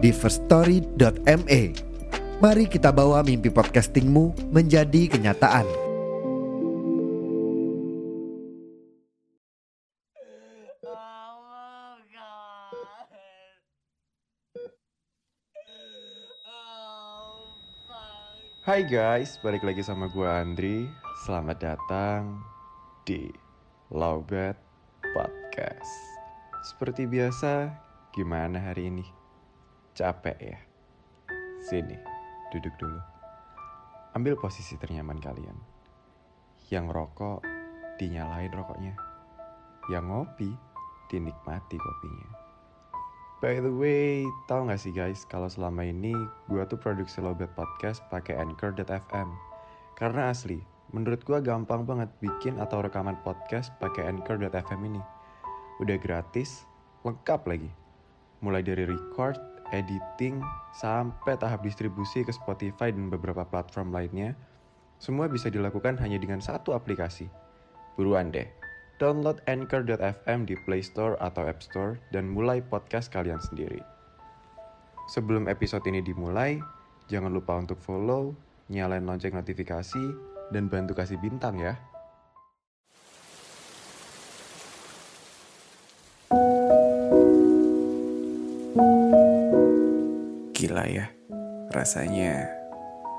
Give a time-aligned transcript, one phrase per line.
[0.00, 1.62] di firststory.me.
[2.40, 5.68] Mari kita bawa mimpi podcastingmu menjadi kenyataan.
[18.64, 20.86] Hai guys, balik lagi sama gue Andri.
[21.26, 22.38] Selamat datang
[23.02, 23.28] di
[23.90, 24.54] Lowbat
[25.12, 25.90] Podcast.
[26.62, 27.66] Seperti biasa,
[28.14, 29.19] gimana hari ini?
[29.90, 30.58] Capek ya?
[31.58, 31.98] Sini,
[32.54, 33.00] duduk dulu.
[34.14, 35.58] Ambil posisi ternyaman kalian.
[36.70, 37.42] Yang rokok,
[37.98, 38.94] dinyalain rokoknya.
[39.90, 40.50] Yang ngopi,
[41.10, 42.28] dinikmati kopinya.
[43.42, 46.14] By the way, tau gak sih guys, kalau selama ini
[46.46, 49.28] gue tuh produksi Lowbat Podcast pakai Anchor.fm.
[49.98, 50.62] Karena asli,
[50.94, 55.02] menurut gue gampang banget bikin atau rekaman podcast pakai Anchor.fm ini.
[55.82, 56.62] Udah gratis,
[57.02, 57.70] lengkap lagi.
[58.44, 60.42] Mulai dari record, editing,
[60.76, 64.36] sampai tahap distribusi ke Spotify dan beberapa platform lainnya,
[65.00, 67.26] semua bisa dilakukan hanya dengan satu aplikasi.
[67.96, 68.46] Buruan deh,
[69.00, 73.80] download Anchor.fm di Play Store atau App Store dan mulai podcast kalian sendiri.
[75.10, 76.60] Sebelum episode ini dimulai,
[77.10, 78.36] jangan lupa untuk follow,
[78.70, 80.04] nyalain lonceng notifikasi,
[80.54, 81.74] dan bantu kasih bintang ya.
[90.60, 91.08] Gila ya,
[91.72, 92.44] rasanya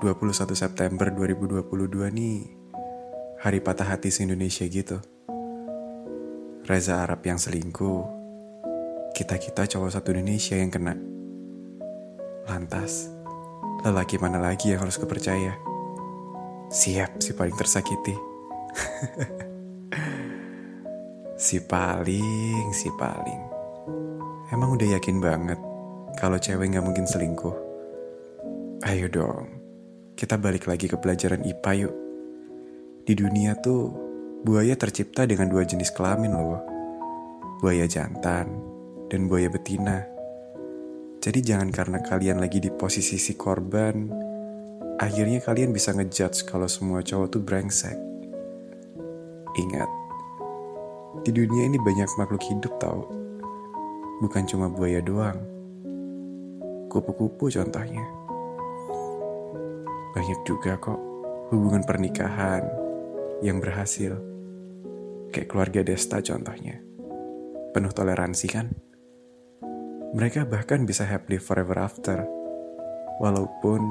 [0.00, 2.48] 21 September 2022 nih
[3.44, 4.96] hari patah hati se-Indonesia gitu.
[6.64, 8.08] Reza Arab yang selingkuh,
[9.12, 10.96] kita-kita cowok satu Indonesia yang kena.
[12.48, 13.12] Lantas,
[13.84, 15.60] lelaki mana lagi yang harus kepercaya?
[16.72, 18.16] Siap si paling tersakiti.
[21.52, 23.42] si paling, si paling.
[24.56, 25.65] Emang udah yakin banget
[26.16, 27.52] kalau cewek gak mungkin selingkuh?
[28.88, 29.52] Ayo dong,
[30.16, 31.94] kita balik lagi ke pelajaran IPA yuk.
[33.04, 33.92] Di dunia tuh,
[34.40, 36.60] buaya tercipta dengan dua jenis kelamin loh.
[37.60, 38.48] Buaya jantan
[39.12, 40.08] dan buaya betina.
[41.20, 44.08] Jadi jangan karena kalian lagi di posisi si korban,
[44.96, 47.98] akhirnya kalian bisa ngejudge kalau semua cowok tuh brengsek.
[49.56, 49.90] Ingat,
[51.24, 53.08] di dunia ini banyak makhluk hidup tau.
[54.20, 55.55] Bukan cuma buaya doang.
[56.96, 58.08] Kupu-kupu contohnya.
[60.16, 60.96] Banyak juga kok
[61.52, 62.64] hubungan pernikahan
[63.44, 64.16] yang berhasil.
[65.28, 66.80] Kayak keluarga Desta contohnya.
[67.76, 68.72] Penuh toleransi kan?
[70.16, 72.24] Mereka bahkan bisa happily forever after.
[73.20, 73.84] Walaupun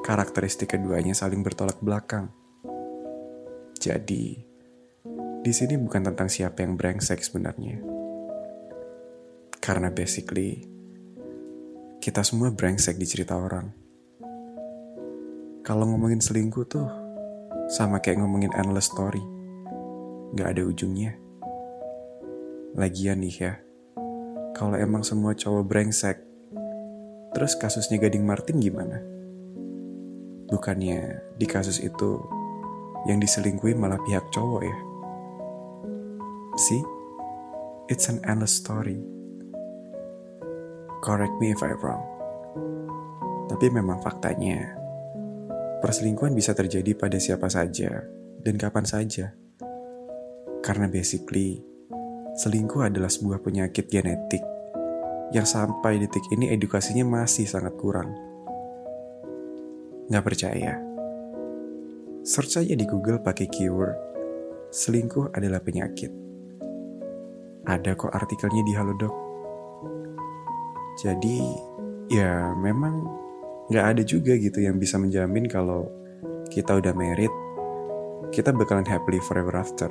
[0.00, 2.32] karakteristik keduanya saling bertolak belakang.
[3.76, 4.40] Jadi,
[5.44, 7.84] di sini bukan tentang siapa yang brengsek sebenarnya.
[9.60, 10.75] Karena basically,
[12.06, 13.66] kita semua brengsek di cerita orang.
[15.66, 16.86] Kalau ngomongin selingkuh tuh,
[17.66, 19.18] sama kayak ngomongin endless story.
[20.38, 21.18] Gak ada ujungnya.
[22.78, 23.52] Lagian nih ya,
[24.54, 26.22] kalau emang semua cowok brengsek,
[27.34, 29.02] terus kasusnya Gading Martin gimana?
[30.46, 32.22] Bukannya di kasus itu
[33.10, 34.78] yang diselingkuhi malah pihak cowok ya?
[36.54, 36.86] See,
[37.90, 39.15] it's an endless story.
[41.06, 42.02] Correct me if I'm wrong.
[43.46, 44.74] Tapi memang faktanya,
[45.78, 48.02] perselingkuhan bisa terjadi pada siapa saja
[48.42, 49.30] dan kapan saja.
[50.66, 51.62] Karena basically,
[52.34, 54.42] selingkuh adalah sebuah penyakit genetik
[55.30, 58.10] yang sampai detik ini edukasinya masih sangat kurang.
[60.10, 60.74] Nggak percaya?
[62.26, 63.94] Search aja di Google pakai keyword
[64.74, 66.10] selingkuh adalah penyakit.
[67.62, 69.25] Ada kok artikelnya di Halodoc.
[70.96, 71.44] Jadi,
[72.08, 73.04] ya memang
[73.68, 75.90] nggak ada juga gitu yang bisa menjamin kalau
[76.48, 77.34] kita udah married,
[78.32, 79.90] kita bakalan happily forever after.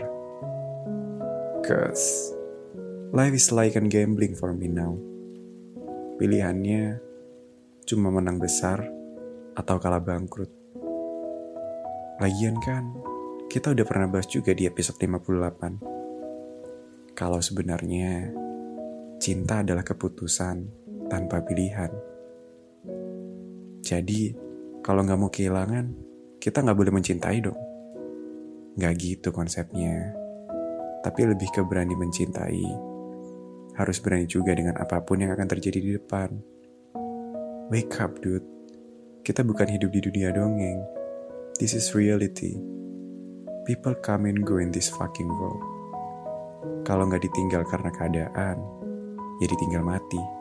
[1.61, 2.33] Cause
[3.13, 4.97] life is like an gambling for me now.
[6.15, 7.03] Pilihannya
[7.85, 8.87] cuma menang besar
[9.53, 10.49] atau kalah bangkrut.
[12.23, 12.95] Lagian kan,
[13.51, 17.11] kita udah pernah bahas juga di episode 58.
[17.11, 18.31] Kalau sebenarnya
[19.19, 21.91] cinta adalah keputusan tanpa pilihan.
[23.85, 24.33] Jadi,
[24.81, 25.85] kalau nggak mau kehilangan,
[26.41, 27.57] kita nggak boleh mencintai dong.
[28.77, 30.13] Nggak gitu konsepnya.
[31.05, 32.65] Tapi lebih ke berani mencintai.
[33.77, 36.29] Harus berani juga dengan apa pun yang akan terjadi di depan.
[37.69, 38.45] Wake up, dude.
[39.25, 40.81] Kita bukan hidup di dunia dongeng.
[41.57, 42.57] This is reality.
[43.65, 45.61] People come and go in this fucking world.
[46.85, 48.57] Kalau nggak ditinggal karena keadaan,
[49.41, 50.34] ya ditinggal mati.